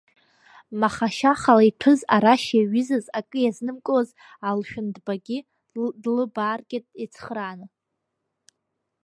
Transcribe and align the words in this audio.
Махашьахала 0.79 1.63
иҭәыз, 1.69 1.99
арашь 2.15 2.49
иаҩызаз, 2.55 3.05
акы 3.19 3.37
иазнымкылоз 3.41 4.09
Алшәындбагьы 4.47 5.37
длыбааргеит 6.01 6.85
еицхырааны. 6.99 7.67